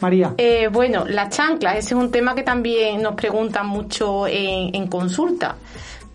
María. 0.00 0.34
Eh, 0.36 0.68
bueno, 0.72 1.04
las 1.06 1.34
chanclas, 1.34 1.76
ese 1.76 1.94
es 1.94 2.00
un 2.00 2.10
tema 2.10 2.34
que 2.34 2.42
también 2.42 3.02
nos 3.02 3.14
preguntan 3.14 3.66
mucho 3.66 4.26
en, 4.26 4.86
consulta. 4.88 5.56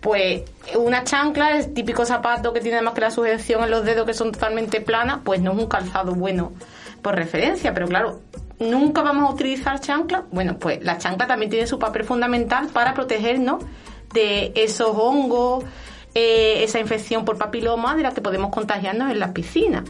Pues 0.06 0.44
una 0.76 1.02
chancla, 1.02 1.58
el 1.58 1.74
típico 1.74 2.06
zapato 2.06 2.52
que 2.52 2.60
tiene 2.60 2.76
además 2.76 2.94
que 2.94 3.00
la 3.00 3.10
sujeción 3.10 3.64
en 3.64 3.72
los 3.72 3.84
dedos 3.84 4.06
que 4.06 4.14
son 4.14 4.30
totalmente 4.30 4.80
planas, 4.80 5.18
pues 5.24 5.40
no 5.40 5.50
es 5.50 5.58
un 5.58 5.66
calzado 5.66 6.14
bueno 6.14 6.52
por 7.02 7.16
referencia, 7.16 7.74
pero 7.74 7.88
claro, 7.88 8.20
nunca 8.60 9.02
vamos 9.02 9.28
a 9.28 9.34
utilizar 9.34 9.80
chancla. 9.80 10.22
Bueno, 10.30 10.60
pues 10.60 10.80
la 10.84 10.98
chancla 10.98 11.26
también 11.26 11.50
tiene 11.50 11.66
su 11.66 11.80
papel 11.80 12.04
fundamental 12.04 12.68
para 12.68 12.94
protegernos 12.94 13.64
de 14.14 14.52
esos 14.54 14.90
hongos, 14.94 15.64
eh, 16.14 16.62
esa 16.62 16.78
infección 16.78 17.24
por 17.24 17.36
papiloma 17.36 17.96
de 17.96 18.04
la 18.04 18.14
que 18.14 18.20
podemos 18.20 18.52
contagiarnos 18.52 19.10
en 19.10 19.18
las 19.18 19.32
piscinas 19.32 19.82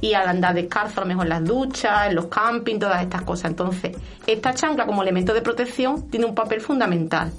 y 0.00 0.14
al 0.14 0.28
andar 0.28 0.54
descalzo, 0.54 1.00
a 1.00 1.02
lo 1.02 1.08
mejor 1.08 1.26
las 1.26 1.44
duchas, 1.44 2.06
en 2.06 2.14
los 2.14 2.26
campings, 2.26 2.78
todas 2.78 3.02
estas 3.02 3.22
cosas. 3.22 3.50
Entonces, 3.50 3.96
esta 4.28 4.54
chancla 4.54 4.86
como 4.86 5.02
elemento 5.02 5.34
de 5.34 5.42
protección 5.42 6.08
tiene 6.08 6.24
un 6.24 6.36
papel 6.36 6.60
fundamental, 6.60 7.32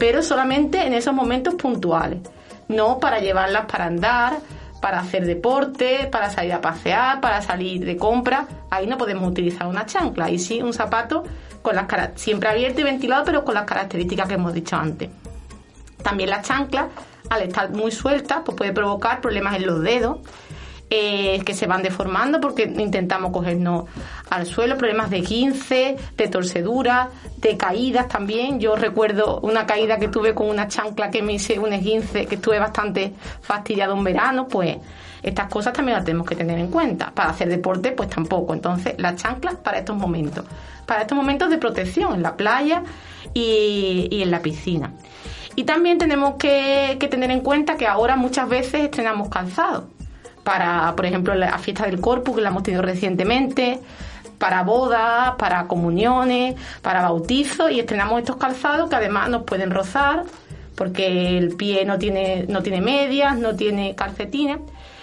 pero 0.00 0.22
solamente 0.22 0.86
en 0.86 0.94
esos 0.94 1.12
momentos 1.12 1.54
puntuales, 1.56 2.20
no 2.68 2.98
para 2.98 3.20
llevarlas 3.20 3.66
para 3.66 3.84
andar, 3.84 4.38
para 4.80 5.00
hacer 5.00 5.26
deporte, 5.26 6.08
para 6.10 6.30
salir 6.30 6.54
a 6.54 6.62
pasear, 6.62 7.20
para 7.20 7.42
salir 7.42 7.84
de 7.84 7.98
compra. 7.98 8.48
Ahí 8.70 8.86
no 8.86 8.96
podemos 8.96 9.30
utilizar 9.30 9.66
una 9.66 9.84
chancla, 9.84 10.24
ahí 10.24 10.38
sí 10.38 10.62
un 10.62 10.72
zapato 10.72 11.22
con 11.60 11.76
las 11.76 11.86
siempre 12.14 12.48
abierto 12.48 12.80
y 12.80 12.84
ventilado, 12.84 13.24
pero 13.26 13.44
con 13.44 13.52
las 13.52 13.64
características 13.64 14.26
que 14.26 14.34
hemos 14.34 14.54
dicho 14.54 14.74
antes. 14.74 15.10
También 16.02 16.30
la 16.30 16.40
chancla, 16.40 16.88
al 17.28 17.42
estar 17.42 17.70
muy 17.70 17.90
suelta, 17.90 18.42
pues 18.42 18.56
puede 18.56 18.72
provocar 18.72 19.20
problemas 19.20 19.56
en 19.56 19.66
los 19.66 19.82
dedos 19.82 20.20
eh, 20.92 21.40
que 21.44 21.54
se 21.54 21.68
van 21.68 21.84
deformando 21.84 22.40
porque 22.40 22.64
intentamos 22.64 23.30
cogernos 23.30 23.84
al 24.28 24.44
suelo, 24.44 24.76
problemas 24.76 25.08
de 25.08 25.22
15, 25.22 25.96
de 26.16 26.28
torcedura, 26.28 27.10
de 27.36 27.56
caídas 27.56 28.08
también. 28.08 28.58
Yo 28.58 28.74
recuerdo 28.74 29.38
una 29.40 29.66
caída 29.66 29.98
que 29.98 30.08
tuve 30.08 30.34
con 30.34 30.48
una 30.48 30.66
chancla 30.66 31.08
que 31.08 31.22
me 31.22 31.34
hice 31.34 31.60
un 31.60 31.72
esguince, 31.72 32.26
que 32.26 32.34
estuve 32.34 32.58
bastante 32.58 33.12
fastidiado 33.40 33.96
en 33.96 34.02
verano, 34.02 34.48
pues 34.48 34.78
estas 35.22 35.48
cosas 35.48 35.72
también 35.72 35.96
las 35.96 36.04
tenemos 36.04 36.26
que 36.26 36.34
tener 36.34 36.58
en 36.58 36.72
cuenta. 36.72 37.12
Para 37.14 37.30
hacer 37.30 37.48
deporte, 37.48 37.92
pues 37.92 38.08
tampoco. 38.08 38.52
Entonces, 38.52 38.94
las 38.98 39.14
chanclas 39.14 39.54
para 39.56 39.78
estos 39.78 39.96
momentos. 39.96 40.44
Para 40.86 41.02
estos 41.02 41.16
momentos 41.16 41.50
de 41.50 41.58
protección 41.58 42.14
en 42.14 42.22
la 42.24 42.36
playa 42.36 42.82
y, 43.32 44.08
en 44.10 44.30
la 44.32 44.40
piscina. 44.40 44.92
Y 45.54 45.62
también 45.62 45.98
tenemos 45.98 46.34
que, 46.34 46.96
que 46.98 47.06
tener 47.06 47.30
en 47.30 47.42
cuenta 47.42 47.76
que 47.76 47.86
ahora 47.86 48.16
muchas 48.16 48.48
veces 48.48 48.82
estrenamos 48.82 49.28
calzado 49.28 49.99
para, 50.44 50.94
por 50.96 51.06
ejemplo, 51.06 51.34
la 51.34 51.58
fiesta 51.58 51.86
del 51.86 52.00
Corpus, 52.00 52.36
que 52.36 52.42
la 52.42 52.48
hemos 52.48 52.62
tenido 52.62 52.82
recientemente, 52.82 53.80
para 54.38 54.62
bodas, 54.62 55.34
para 55.36 55.66
comuniones, 55.66 56.54
para 56.82 57.02
bautizos, 57.02 57.70
y 57.70 57.80
estrenamos 57.80 58.20
estos 58.20 58.36
calzados 58.36 58.88
que 58.88 58.96
además 58.96 59.28
nos 59.28 59.42
pueden 59.44 59.70
rozar, 59.70 60.24
porque 60.74 61.36
el 61.36 61.56
pie 61.56 61.84
no 61.84 61.98
tiene, 61.98 62.46
no 62.48 62.62
tiene 62.62 62.80
medias, 62.80 63.38
no 63.38 63.54
tiene 63.54 63.94
calcetines. 63.94 64.58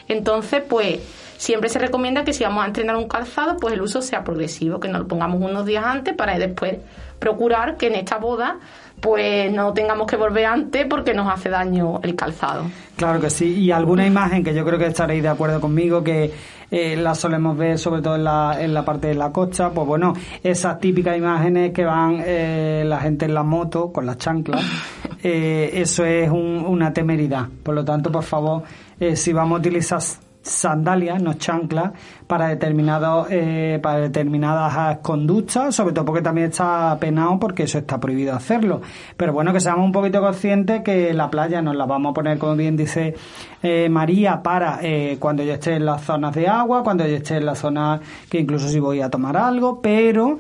Entonces, 0.08 0.63
pues 0.67 1.00
siempre 1.38 1.70
se 1.70 1.79
recomienda 1.79 2.24
que 2.24 2.34
si 2.34 2.44
vamos 2.44 2.63
a 2.63 2.67
entrenar 2.67 2.96
un 2.96 3.08
calzado, 3.08 3.58
pues 3.58 3.74
el 3.74 3.82
uso 3.82 4.01
sea 4.01 4.24
progresivo, 4.24 4.79
que 4.79 4.88
nos 4.88 5.01
lo 5.01 5.08
pongamos 5.08 5.41
unos 5.41 5.65
días 5.65 5.86
antes 5.86 6.13
para 6.15 6.38
después 6.38 6.77
procurar 7.20 7.77
que 7.77 7.88
en 7.88 7.96
esta 7.96 8.17
boda 8.17 8.58
pues 9.00 9.51
no 9.51 9.74
tengamos 9.74 10.08
que 10.08 10.15
volver 10.15 10.46
antes 10.46 10.86
porque 10.88 11.13
nos 11.13 11.32
hace 11.32 11.50
daño 11.50 12.00
el 12.01 12.15
calzado. 12.15 12.63
Claro 12.96 13.20
que 13.22 13.29
sí, 13.29 13.53
y 13.53 13.72
alguna 13.72 14.08
imagen 14.08 14.44
que 14.44 14.56
yo 14.56 14.65
creo 14.65 14.79
que 14.79 14.88
estaréis 14.88 15.22
de 15.22 15.29
acuerdo 15.29 15.62
conmigo 15.62 16.03
que 16.03 16.32
eh, 16.72 16.98
la 16.98 17.13
solemos 17.13 17.56
ver 17.56 17.77
sobre 17.77 18.01
todo 18.01 18.15
en 18.15 18.24
la, 18.24 18.58
en 18.60 18.74
la 18.74 18.84
parte 18.84 19.08
de 19.08 19.15
la 19.15 19.32
costa, 19.32 19.70
pues 19.70 19.88
bueno, 19.88 20.13
esas 20.44 20.79
típicas 20.79 21.15
imágenes 21.15 21.72
que 21.74 21.86
van 21.86 22.22
eh, 22.25 22.84
la 22.86 23.00
gente 23.00 23.25
en 23.25 23.36
la 23.36 23.44
moto 23.44 23.91
con 23.91 24.06
las 24.06 24.17
chanclas, 24.17 24.65
eh, 25.24 25.70
eso 25.74 26.03
es 26.03 26.29
una 26.32 26.91
temeridad. 26.91 27.48
Por 27.62 27.75
lo 27.75 27.86
tanto, 27.86 28.12
por 28.12 28.24
favor, 28.24 28.63
eh, 29.00 29.15
si 29.15 29.32
vamos 29.32 29.58
a 29.58 29.60
utilizar 29.60 30.01
sandalias, 30.48 31.22
no 31.22 31.34
chanclas, 31.34 31.92
para 32.27 32.48
determinados 32.48 33.27
eh, 33.30 33.80
para 33.82 34.00
determinadas 34.00 34.98
conductas, 35.00 35.75
sobre 35.75 35.94
todo 35.94 36.06
porque 36.06 36.22
también 36.22 36.50
está 36.50 36.98
penado 37.00 37.39
porque 37.39 37.63
eso 37.63 37.77
está 37.77 38.00
prohibido 38.00 38.34
hacerlo. 38.34 38.82
Pero 39.16 39.34
bueno, 39.34 39.54
que 39.54 39.60
seamos 39.60 39.86
un 39.86 39.92
poquito 39.92 40.22
conscientes 40.22 40.82
que 40.84 41.13
la 41.13 41.30
playa 41.30 41.62
nos 41.62 41.75
la 41.75 41.86
vamos 41.86 42.12
a 42.12 42.13
poner, 42.13 42.38
como 42.38 42.56
bien 42.56 42.75
dice 42.75 43.16
eh, 43.63 43.89
María, 43.89 44.42
para 44.44 44.80
eh, 44.82 45.18
cuando 45.20 45.44
yo 45.44 45.54
esté 45.54 45.75
en 45.75 45.86
las 45.86 46.04
zonas 46.04 46.34
de 46.36 46.48
agua, 46.48 46.84
cuando 46.84 47.06
yo 47.06 47.16
esté 47.16 47.38
en 47.38 47.46
la 47.46 47.56
zona 47.56 48.00
que 48.30 48.39
incluso 48.39 48.68
si 48.68 48.80
voy 48.80 49.01
a 49.01 49.10
tomar 49.10 49.38
algo, 49.38 49.82
pero 49.82 50.39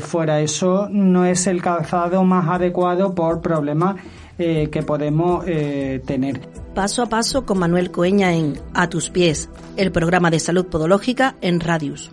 fuera 0.00 0.40
eso 0.40 0.88
no 0.90 1.24
es 1.24 1.46
el 1.46 1.62
calzado 1.62 2.24
más 2.24 2.48
adecuado 2.48 3.14
por 3.14 3.40
problemas 3.40 3.94
que 4.36 4.82
podemos 4.84 5.44
tener 5.44 6.49
paso 6.74 7.02
a 7.02 7.06
paso 7.06 7.44
con 7.44 7.58
Manuel 7.58 7.90
Coeña 7.90 8.32
en 8.32 8.60
A 8.74 8.88
tus 8.88 9.10
pies, 9.10 9.48
el 9.76 9.92
programa 9.92 10.30
de 10.30 10.40
salud 10.40 10.66
podológica 10.66 11.36
en 11.40 11.60
Radius. 11.60 12.10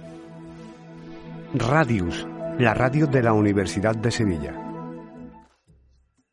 Radius, 1.53 2.27
la 2.59 2.73
radio 2.73 3.07
de 3.07 3.23
la 3.23 3.33
Universidad 3.33 3.95
de 3.95 4.11
Sevilla. 4.11 4.66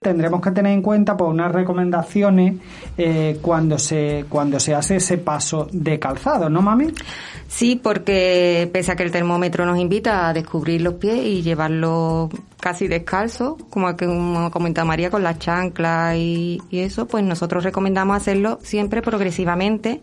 Tendremos 0.05 0.43
que 0.43 0.51
tener 0.51 0.75
en 0.75 0.83
cuenta 0.83 1.17
pues, 1.17 1.31
unas 1.31 1.51
recomendaciones 1.51 2.57
eh, 2.99 3.39
cuando 3.41 3.79
se 3.79 4.27
cuando 4.29 4.61
se 4.61 4.75
hace 4.75 4.97
ese 4.97 5.17
paso 5.17 5.67
de 5.73 5.99
calzado, 5.99 6.51
¿no, 6.51 6.61
mami? 6.61 6.89
Sí, 7.49 7.81
porque 7.83 8.69
pese 8.71 8.93
a 8.93 8.97
que 8.97 9.03
el 9.03 9.11
termómetro 9.11 9.65
nos 9.65 9.79
invita 9.79 10.29
a 10.29 10.35
descubrir 10.35 10.83
los 10.83 10.95
pies 10.95 11.25
y 11.25 11.41
llevarlos 11.41 12.29
casi 12.61 12.87
descalzo, 12.87 13.57
como, 13.71 13.97
que, 13.97 14.05
comentado 14.53 14.87
María, 14.87 15.11
con 15.11 15.23
las 15.23 15.39
chanclas 15.39 16.17
y, 16.17 16.61
eso, 16.71 17.07
pues 17.07 17.25
nosotros 17.25 17.65
recomendamos 17.65 18.15
hacerlo 18.15 18.59
siempre 18.63 19.01
progresivamente, 19.01 20.03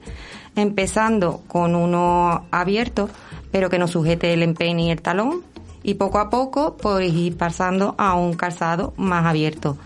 empezando 0.56 1.42
con 1.48 1.76
uno 1.76 2.46
abierto, 2.50 3.08
pero 3.52 3.70
que 3.70 3.78
nos 3.78 3.92
sujete 3.92 4.34
el 4.34 4.42
empeine 4.42 4.88
y 4.88 4.92
el 4.92 5.02
talón, 5.04 5.44
y 5.84 5.94
poco 5.94 6.18
a 6.18 6.32
poco 6.32 6.78
pues 6.78 7.14
ir 7.14 7.38
pasando 7.38 7.94
a 8.00 8.16
un 8.16 8.34
calzado 8.34 8.96
más 8.98 9.28
abierto. 9.28 9.78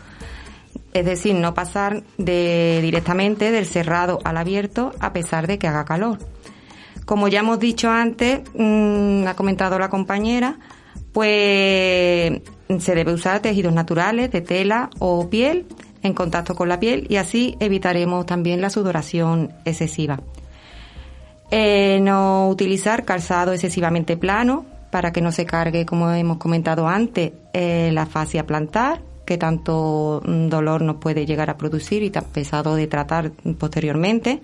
Es 0.96 1.04
decir, 1.04 1.36
no 1.36 1.54
pasar 1.54 2.04
directamente 2.18 3.52
del 3.52 3.66
cerrado 3.66 4.20
al 4.24 4.38
abierto 4.38 4.94
a 5.02 5.12
pesar 5.12 5.46
de 5.46 5.60
que 5.60 5.68
haga 5.68 5.84
calor. 5.84 6.20
Como 7.04 7.28
ya 7.28 7.42
hemos 7.42 7.60
dicho 7.60 7.92
antes, 7.92 8.40
mm, 8.54 9.28
ha 9.28 9.36
comentado 9.36 9.78
la 9.78 9.90
compañera, 9.90 10.58
pues 11.12 12.42
se 12.80 12.96
debe 12.96 13.12
usar 13.12 13.42
tejidos 13.42 13.74
naturales 13.74 14.32
de 14.32 14.40
tela 14.40 14.90
o 15.00 15.30
piel 15.30 15.66
en 16.02 16.14
contacto 16.14 16.56
con 16.56 16.70
la 16.70 16.80
piel 16.80 17.08
y 17.10 17.18
así 17.18 17.58
evitaremos 17.60 18.26
también 18.26 18.62
la 18.62 18.70
sudoración 18.70 19.52
excesiva. 19.66 20.22
Eh, 21.52 22.00
no 22.02 22.48
utilizar 22.48 23.04
calzado 23.04 23.52
excesivamente 23.52 24.16
plano 24.16 24.66
para 24.92 25.12
que 25.12 25.20
no 25.20 25.34
se 25.34 25.46
cargue, 25.46 25.86
como 25.86 26.10
hemos 26.12 26.38
comentado 26.38 26.88
antes, 26.88 27.34
eh, 27.52 27.90
la 27.92 28.06
fascia 28.06 28.48
plantar, 28.48 29.02
que 29.26 29.38
tanto 29.38 30.22
mm, 30.26 30.48
dolor 30.48 30.82
nos 30.82 30.98
puede 30.98 31.26
llegar 31.26 31.50
a 31.50 31.58
producir 31.58 32.04
y 32.04 32.10
tan 32.10 32.26
pesado 32.26 32.76
de 32.76 32.88
tratar 32.88 33.32
posteriormente 33.60 34.42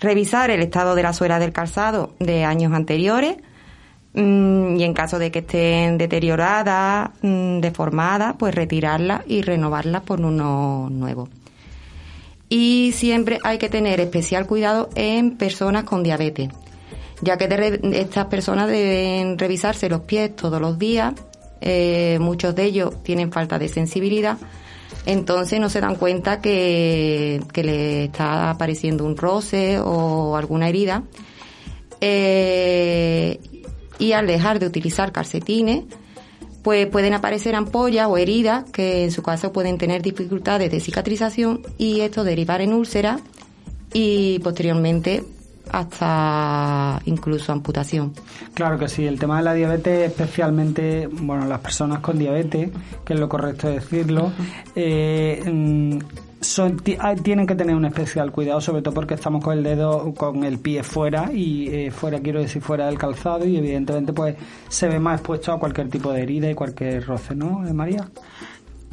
revisar 0.00 0.50
el 0.50 0.62
estado 0.62 0.94
de 0.94 1.02
la 1.02 1.12
suela 1.12 1.38
del 1.38 1.52
calzado 1.52 2.14
de 2.18 2.44
años 2.44 2.72
anteriores 2.72 3.36
mm, 4.14 4.76
y 4.76 4.84
en 4.84 4.94
caso 4.94 5.18
de 5.18 5.30
que 5.30 5.40
estén 5.40 5.98
deterioradas, 5.98 7.10
mm, 7.22 7.60
deformadas, 7.60 8.36
pues 8.38 8.54
retirarla 8.54 9.24
y 9.26 9.42
renovarla 9.42 10.00
por 10.00 10.20
uno 10.20 10.88
nuevo. 10.90 11.28
Y 12.48 12.92
siempre 12.94 13.38
hay 13.42 13.58
que 13.58 13.68
tener 13.68 14.00
especial 14.00 14.46
cuidado 14.46 14.88
en 14.94 15.36
personas 15.36 15.84
con 15.84 16.04
diabetes, 16.04 16.50
ya 17.20 17.36
que 17.36 17.80
estas 17.92 18.26
personas 18.26 18.68
deben 18.68 19.36
revisarse 19.36 19.88
los 19.88 20.02
pies 20.02 20.36
todos 20.36 20.60
los 20.60 20.78
días, 20.78 21.14
eh, 21.60 22.18
muchos 22.20 22.54
de 22.54 22.64
ellos 22.64 23.02
tienen 23.02 23.32
falta 23.32 23.58
de 23.58 23.68
sensibilidad, 23.68 24.38
entonces 25.06 25.60
no 25.60 25.68
se 25.68 25.80
dan 25.80 25.96
cuenta 25.96 26.40
que, 26.40 27.40
le 27.54 28.04
está 28.04 28.50
apareciendo 28.50 29.04
un 29.04 29.16
roce 29.16 29.78
o 29.78 30.36
alguna 30.36 30.68
herida. 30.68 31.02
Eh, 32.00 33.40
y 33.98 34.12
al 34.12 34.26
dejar 34.26 34.58
de 34.58 34.66
utilizar 34.66 35.12
calcetines, 35.12 35.84
pues 36.62 36.86
pueden 36.88 37.14
aparecer 37.14 37.54
ampollas 37.54 38.08
o 38.08 38.18
heridas 38.18 38.64
que 38.70 39.04
en 39.04 39.12
su 39.12 39.22
caso 39.22 39.52
pueden 39.52 39.78
tener 39.78 40.02
dificultades 40.02 40.70
de 40.70 40.80
cicatrización 40.80 41.62
y 41.78 42.00
esto 42.00 42.24
derivar 42.24 42.60
en 42.60 42.74
úlceras 42.74 43.22
y 43.92 44.40
posteriormente 44.40 45.24
hasta 45.70 47.00
incluso 47.06 47.52
amputación. 47.52 48.12
Claro 48.54 48.78
que 48.78 48.88
sí, 48.88 49.06
el 49.06 49.18
tema 49.18 49.38
de 49.38 49.44
la 49.44 49.54
diabetes, 49.54 50.10
especialmente, 50.10 51.08
bueno, 51.10 51.46
las 51.46 51.60
personas 51.60 52.00
con 52.00 52.18
diabetes, 52.18 52.70
que 53.04 53.14
es 53.14 53.20
lo 53.20 53.28
correcto 53.28 53.68
decirlo, 53.68 54.32
eh, 54.74 55.42
mm, 55.44 55.98
son, 56.40 56.78
tienen 57.22 57.46
que 57.46 57.54
tener 57.54 57.74
un 57.74 57.84
especial 57.84 58.30
cuidado, 58.30 58.60
sobre 58.60 58.82
todo 58.82 58.94
porque 58.94 59.14
estamos 59.14 59.42
con 59.42 59.56
el 59.56 59.64
dedo, 59.64 60.14
con 60.14 60.44
el 60.44 60.58
pie 60.58 60.82
fuera 60.82 61.30
y 61.32 61.68
eh, 61.68 61.90
fuera, 61.90 62.20
quiero 62.20 62.40
decir, 62.40 62.62
fuera 62.62 62.86
del 62.86 62.98
calzado 62.98 63.46
y 63.46 63.56
evidentemente 63.56 64.12
pues 64.12 64.36
se 64.68 64.88
ve 64.88 64.98
más 64.98 65.20
expuesto 65.20 65.52
a 65.52 65.58
cualquier 65.58 65.88
tipo 65.88 66.12
de 66.12 66.22
herida 66.22 66.50
y 66.50 66.54
cualquier 66.54 67.04
roce, 67.04 67.34
¿no, 67.34 67.60
María? 67.74 68.08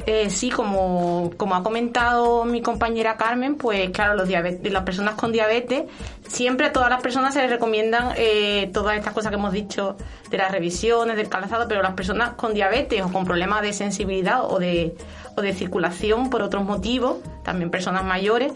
Eh, 0.06 0.28
sí, 0.28 0.50
como, 0.50 1.30
como 1.38 1.54
ha 1.54 1.62
comentado 1.62 2.44
mi 2.44 2.60
compañera 2.60 3.16
Carmen, 3.16 3.54
pues 3.54 3.88
claro, 3.90 4.14
los 4.14 4.28
diabetes, 4.28 4.70
las 4.70 4.82
personas 4.82 5.14
con 5.14 5.32
diabetes, 5.32 5.84
siempre 6.28 6.66
a 6.66 6.72
todas 6.72 6.90
las 6.90 7.00
personas 7.00 7.32
se 7.32 7.40
les 7.40 7.50
recomiendan 7.50 8.12
eh, 8.16 8.70
todas 8.74 8.98
estas 8.98 9.14
cosas 9.14 9.30
que 9.30 9.36
hemos 9.36 9.52
dicho 9.52 9.96
de 10.30 10.36
las 10.36 10.52
revisiones, 10.52 11.16
del 11.16 11.30
calzado, 11.30 11.66
pero 11.68 11.82
las 11.82 11.94
personas 11.94 12.34
con 12.34 12.52
diabetes 12.52 13.00
o 13.02 13.10
con 13.10 13.24
problemas 13.24 13.62
de 13.62 13.72
sensibilidad 13.72 14.44
o 14.44 14.58
de, 14.58 14.94
o 15.36 15.40
de 15.40 15.54
circulación 15.54 16.28
por 16.28 16.42
otros 16.42 16.64
motivos, 16.64 17.16
también 17.42 17.70
personas 17.70 18.04
mayores, 18.04 18.52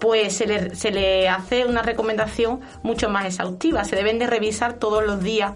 pues 0.00 0.34
se 0.36 0.46
le, 0.46 0.74
se 0.76 0.90
le 0.90 1.30
hace 1.30 1.64
una 1.64 1.80
recomendación 1.80 2.60
mucho 2.82 3.08
más 3.08 3.24
exhaustiva. 3.24 3.84
Se 3.84 3.96
deben 3.96 4.18
de 4.18 4.26
revisar 4.26 4.74
todos 4.74 5.04
los 5.04 5.22
días 5.22 5.52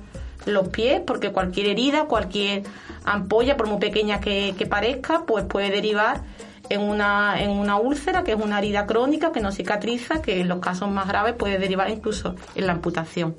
los 0.47 0.69
pies, 0.69 1.01
porque 1.07 1.33
cualquier 1.33 1.67
herida, 1.67 2.05
cualquier 2.05 2.63
ampolla, 3.05 3.57
por 3.57 3.69
muy 3.69 3.79
pequeña 3.79 4.21
que, 4.21 4.67
parezca, 4.69 5.25
pues 5.27 5.45
puede 5.45 5.71
derivar 5.71 6.23
en 6.69 6.81
una, 6.81 7.41
en 7.41 7.51
una 7.51 7.77
úlcera, 7.77 8.25
que 8.25 8.33
es 8.33 8.41
una 8.41 8.59
herida 8.59 8.87
crónica 8.87 9.33
que 9.33 9.41
no 9.41 9.53
cicatriza, 9.53 10.23
que 10.23 10.41
en 10.41 10.49
los 10.49 10.61
casos 10.61 10.91
más 10.91 11.07
graves 11.07 11.35
puede 11.35 11.59
derivar 11.59 11.91
incluso 11.91 12.35
en 12.55 12.67
la 12.67 12.73
amputación. 12.73 13.37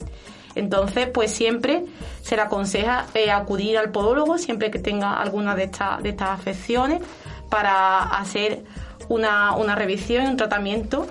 Entonces, 0.56 1.10
pues 1.10 1.32
siempre 1.32 1.84
se 2.22 2.36
le 2.36 2.42
aconseja 2.42 3.08
eh, 3.14 3.30
acudir 3.30 3.78
al 3.78 3.92
podólogo 3.92 4.38
siempre 4.38 4.72
que 4.72 4.80
tenga 4.80 5.20
alguna 5.20 5.54
de, 5.54 5.64
estas 5.64 6.02
de 6.02 6.10
estas 6.10 6.30
afecciones 6.30 7.02
para 7.50 8.04
hacer 8.04 8.64
una, 9.10 9.56
una 9.56 9.76
revisión 9.76 10.26
y 10.26 10.28
un 10.28 10.38
tratamiento 10.38 11.08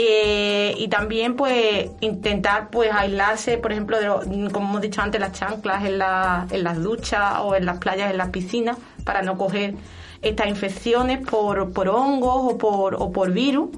eh, 0.00 0.76
y 0.78 0.86
también 0.86 1.34
pues 1.34 1.90
intentar 2.00 2.70
pues 2.70 2.88
aislarse, 2.92 3.58
por 3.58 3.72
ejemplo, 3.72 3.98
de 3.98 4.06
como 4.52 4.68
hemos 4.68 4.80
dicho 4.80 5.02
antes, 5.02 5.20
las 5.20 5.32
chanclas 5.32 5.84
en, 5.84 5.98
la, 5.98 6.46
en 6.52 6.62
las 6.62 6.80
duchas 6.80 7.40
o 7.40 7.56
en 7.56 7.66
las 7.66 7.78
playas, 7.78 8.12
en 8.12 8.16
las 8.16 8.28
piscinas, 8.28 8.76
para 9.02 9.22
no 9.22 9.36
coger 9.36 9.74
estas 10.22 10.46
infecciones 10.46 11.26
por, 11.26 11.72
por 11.72 11.88
hongos 11.88 12.54
o 12.54 12.58
por, 12.58 12.94
o 12.94 13.10
por 13.10 13.32
virus. 13.32 13.70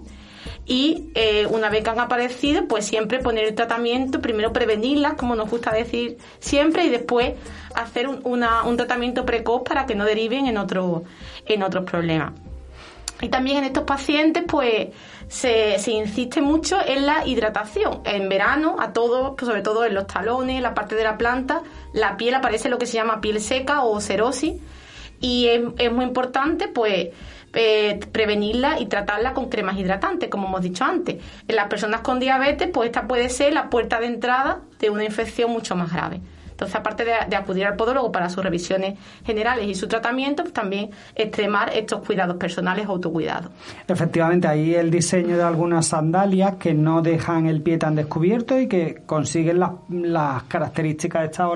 Y 0.66 1.10
eh, 1.14 1.46
una 1.46 1.70
vez 1.70 1.82
que 1.82 1.88
han 1.88 2.00
aparecido, 2.00 2.68
pues 2.68 2.84
siempre 2.84 3.20
poner 3.20 3.46
el 3.46 3.54
tratamiento, 3.54 4.20
primero 4.20 4.52
prevenirlas, 4.52 5.14
como 5.14 5.34
nos 5.34 5.48
gusta 5.48 5.72
decir 5.72 6.18
siempre, 6.38 6.84
y 6.84 6.90
después 6.90 7.32
hacer 7.74 8.08
un, 8.08 8.20
un 8.26 8.76
tratamiento 8.76 9.24
precoz 9.24 9.62
para 9.62 9.86
que 9.86 9.94
no 9.94 10.04
deriven 10.04 10.44
en, 10.48 10.58
otro, 10.58 11.02
en 11.46 11.62
otros 11.62 11.84
problemas. 11.90 12.32
Y 13.22 13.28
también 13.28 13.58
en 13.58 13.64
estos 13.64 13.84
pacientes, 13.84 14.44
pues 14.46 14.88
se, 15.30 15.92
insiste 15.92 16.42
mucho 16.42 16.76
en 16.84 17.06
la 17.06 17.24
hidratación. 17.24 18.00
En 18.04 18.28
verano, 18.28 18.76
a 18.80 18.92
todos, 18.92 19.34
pues 19.36 19.46
sobre 19.46 19.62
todo 19.62 19.84
en 19.84 19.94
los 19.94 20.08
talones, 20.08 20.60
la 20.60 20.74
parte 20.74 20.96
de 20.96 21.04
la 21.04 21.16
planta, 21.16 21.62
la 21.92 22.16
piel 22.16 22.34
aparece 22.34 22.68
lo 22.68 22.78
que 22.78 22.86
se 22.86 22.94
llama 22.94 23.20
piel 23.20 23.40
seca 23.40 23.84
o 23.84 24.00
cerosis. 24.00 24.60
Y 25.20 25.46
es, 25.46 25.92
muy 25.92 26.04
importante, 26.04 26.66
pues, 26.66 27.10
eh, 27.52 28.00
prevenirla 28.10 28.80
y 28.80 28.86
tratarla 28.86 29.32
con 29.32 29.48
cremas 29.48 29.78
hidratantes, 29.78 30.28
como 30.28 30.48
hemos 30.48 30.62
dicho 30.62 30.84
antes. 30.84 31.22
En 31.46 31.54
las 31.54 31.68
personas 31.68 32.00
con 32.00 32.18
diabetes, 32.18 32.68
pues 32.72 32.86
esta 32.86 33.06
puede 33.06 33.28
ser 33.28 33.52
la 33.52 33.70
puerta 33.70 34.00
de 34.00 34.06
entrada 34.06 34.62
de 34.80 34.90
una 34.90 35.04
infección 35.04 35.52
mucho 35.52 35.76
más 35.76 35.92
grave. 35.92 36.20
Entonces, 36.60 36.78
aparte 36.78 37.06
de, 37.06 37.36
acudir 37.36 37.64
al 37.64 37.74
podólogo 37.74 38.12
para 38.12 38.28
sus 38.28 38.44
revisiones 38.44 38.98
generales 39.24 39.66
y 39.66 39.74
su 39.74 39.88
tratamiento, 39.88 40.42
pues 40.42 40.52
también 40.52 40.90
extremar 41.14 41.70
estos 41.74 42.04
cuidados 42.04 42.36
personales 42.36 42.86
o 42.86 42.92
autocuidados. 42.92 43.50
Efectivamente, 43.88 44.46
ahí 44.46 44.74
el 44.74 44.90
diseño 44.90 45.38
de 45.38 45.42
algunas 45.42 45.86
sandalias 45.86 46.56
que 46.56 46.74
no 46.74 47.00
dejan 47.00 47.46
el 47.46 47.62
pie 47.62 47.78
tan 47.78 47.94
descubierto 47.94 48.60
y 48.60 48.68
que 48.68 49.02
consiguen 49.06 49.58
las, 49.58 50.42
características 50.48 51.24
estas 51.24 51.46
o, 51.46 51.54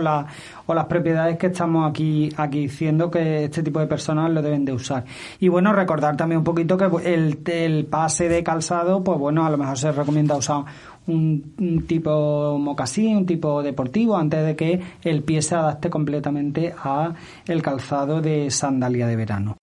o 0.66 0.74
las 0.74 0.86
propiedades 0.86 1.36
que 1.36 1.48
estamos 1.48 1.90
aquí, 1.90 2.32
aquí 2.38 2.60
diciendo 2.60 3.10
que 3.10 3.44
este 3.44 3.62
tipo 3.62 3.80
de 3.80 3.86
personas 3.86 4.30
lo 4.30 4.40
deben 4.40 4.64
de 4.64 4.72
usar. 4.72 5.04
Y 5.38 5.48
bueno, 5.48 5.74
recordar 5.74 6.16
también 6.16 6.38
un 6.38 6.44
poquito 6.44 6.78
que 6.78 6.86
el 7.12 7.86
pase 7.90 8.30
de 8.30 8.42
calzado, 8.42 9.04
pues 9.04 9.18
bueno, 9.18 9.44
a 9.44 9.50
lo 9.50 9.58
mejor 9.58 9.76
se 9.76 9.92
recomienda 9.92 10.34
usar 10.34 10.64
un, 11.06 11.84
tipo 11.86 12.58
mocasín, 12.58 13.18
un 13.18 13.26
tipo 13.26 13.62
deportivo, 13.62 14.16
antes 14.16 14.44
de 14.44 14.56
que 14.56 14.80
el 15.02 15.22
pie 15.22 15.42
se 15.42 15.54
adapte 15.54 15.90
completamente 15.90 16.74
a 16.76 17.14
el 17.46 17.62
calzado 17.62 18.20
de 18.20 18.50
sandalia 18.50 19.06
de 19.06 19.16
verano. 19.16 19.56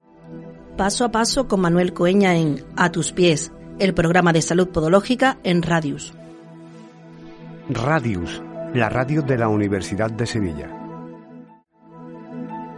Paso 0.77 1.05
a 1.05 1.11
paso 1.11 1.47
con 1.47 1.61
Manuel 1.61 1.93
Coeña 1.93 2.35
en 2.35 2.63
A 2.75 2.91
tus 2.91 3.11
pies, 3.11 3.51
el 3.79 3.93
programa 3.93 4.33
de 4.33 4.41
salud 4.41 4.69
podológica 4.69 5.37
en 5.43 5.61
Radius. 5.61 6.13
Radius, 7.69 8.41
la 8.73 8.89
radio 8.89 9.21
de 9.21 9.37
la 9.37 9.47
Universidad 9.47 10.11
de 10.11 10.25
Sevilla. 10.25 10.69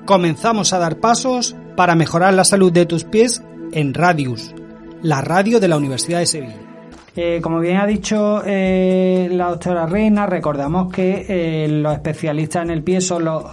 Comenzamos 0.06 0.74
a 0.74 0.80
dar 0.80 1.00
pasos 1.00 1.56
para 1.78 1.96
mejorar 1.96 2.34
la 2.34 2.44
salud 2.44 2.72
de 2.72 2.86
tus 2.86 3.06
pies 3.06 3.42
en 3.72 3.94
Radius, 3.94 4.54
la 5.02 5.22
radio 5.22 5.60
de 5.60 5.68
la 5.68 5.78
Universidad 5.78 6.20
de 6.20 6.26
Sevilla. 6.26 6.63
Eh, 7.16 7.42
como 7.44 7.60
bien 7.60 7.78
ha 7.78 7.86
dicho 7.86 8.42
eh, 8.44 9.30
la 9.32 9.50
doctora 9.50 9.86
Reina, 9.86 10.26
recordamos 10.26 10.92
que 10.92 11.26
eh, 11.30 11.68
los 11.68 11.94
especialistas 11.94 12.64
en 12.64 12.72
el 12.72 12.82
pie 12.82 13.02
son 13.02 13.26
los 13.26 13.46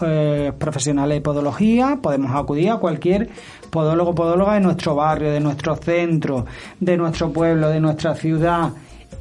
profesionales 0.56 1.16
de 1.16 1.20
podología. 1.20 1.98
Podemos 2.00 2.34
acudir 2.34 2.70
a 2.70 2.76
cualquier 2.78 3.28
podólogo 3.68 4.14
podóloga 4.14 4.54
de 4.54 4.60
nuestro 4.60 4.94
barrio, 4.94 5.30
de 5.30 5.40
nuestro 5.40 5.76
centro, 5.76 6.46
de 6.78 6.96
nuestro 6.96 7.30
pueblo, 7.32 7.68
de 7.68 7.80
nuestra 7.80 8.14
ciudad, 8.14 8.70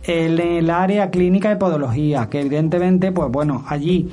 en 0.03 0.39
el 0.39 0.69
área 0.69 1.09
clínica 1.09 1.49
de 1.49 1.55
podología, 1.57 2.29
que 2.29 2.41
evidentemente, 2.41 3.12
pues 3.12 3.31
bueno, 3.31 3.65
allí 3.67 4.09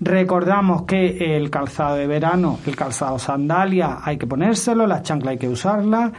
Recordamos 0.00 0.82
que 0.84 1.36
el 1.36 1.50
calzado 1.50 1.96
de 1.96 2.06
verano, 2.06 2.58
el 2.66 2.74
calzado 2.74 3.18
sandalia, 3.18 3.98
hay 4.02 4.16
que 4.16 4.26
ponérselo, 4.26 4.86
la 4.86 5.02
chancla 5.02 5.32
hay 5.32 5.38
que 5.38 5.48
usarla 5.48 6.12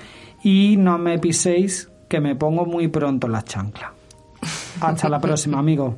y 0.44 0.78
no 0.78 1.00
me 1.00 1.18
piséis 1.18 1.92
que 2.08 2.20
me 2.20 2.36
pongo 2.36 2.66
muy 2.66 2.90
pronto 2.90 3.28
la 3.28 3.42
chancla. 3.44 3.94
Hasta 4.82 5.10
la 5.10 5.20
próxima, 5.20 5.60
amigo. 5.60 5.98